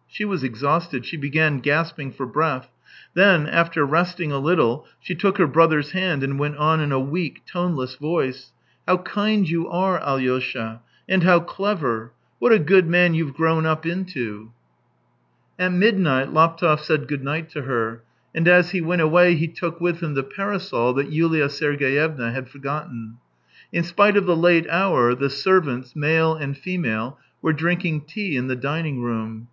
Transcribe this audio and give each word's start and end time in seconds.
..."She 0.08 0.24
was 0.24 0.42
exhausted, 0.42 1.06
she 1.06 1.16
began 1.16 1.60
gasping 1.60 2.10
for 2.10 2.26
breath. 2.26 2.68
Then, 3.14 3.46
after 3.46 3.86
resting 3.86 4.32
a 4.32 4.40
little, 4.40 4.84
she 4.98 5.14
took 5.14 5.38
her 5.38 5.46
brother's 5.46 5.92
hand 5.92 6.24
and 6.24 6.40
went 6.40 6.56
on 6.56 6.80
in 6.80 6.90
a 6.90 6.98
weak, 6.98 7.42
toneless 7.46 7.94
voice:" 7.94 8.50
How 8.88 8.96
kind 8.96 9.48
you 9.48 9.68
are, 9.68 10.00
Alyosha!... 10.00 10.80
And 11.08 11.22
how 11.22 11.38
clever!... 11.38 12.10
What 12.40 12.50
a 12.50 12.58
good 12.58 12.88
man 12.88 13.14
you've 13.14 13.34
grown 13.34 13.64
up 13.64 13.86
into!" 13.86 14.10
THREE 15.56 15.66
YEARS 15.68 15.72
187 15.74 15.74
At 15.76 15.78
midnight 16.26 16.34
Laptev 16.34 16.80
said 16.80 17.06
good 17.06 17.22
night 17.22 17.48
to 17.50 17.62
her, 17.62 18.02
and 18.34 18.48
as 18.48 18.72
he 18.72 18.80
went 18.80 19.02
away 19.02 19.36
he 19.36 19.46
took 19.46 19.80
with 19.80 20.00
him 20.02 20.14
the 20.14 20.24
parasol 20.24 20.94
that 20.94 21.10
Yuha 21.12 21.48
Sergeyevna 21.48 22.32
had 22.32 22.48
forgotten. 22.48 23.18
In 23.72 23.84
spite 23.84 24.16
of 24.16 24.26
the 24.26 24.34
late 24.34 24.68
hour, 24.68 25.14
the 25.14 25.30
servants, 25.30 25.94
male 25.94 26.34
and 26.34 26.58
female, 26.58 27.20
were 27.40 27.52
drinking 27.52 28.00
tea 28.00 28.36
in 28.36 28.48
the 28.48 28.56
dining 28.56 29.00
room. 29.00 29.46